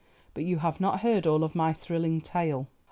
[0.33, 2.67] But you have not heard all my thrilling tale.